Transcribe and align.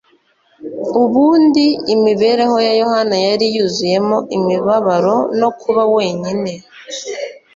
ubundi 1.01 1.65
imibereho 1.93 2.57
ya 2.67 2.73
Yohana 2.81 3.15
yari 3.27 3.45
yuzuyemo 3.55 4.17
imibabaro 4.37 5.15
no 5.39 5.49
kuba 5.59 5.83
wenyine. 5.95 6.51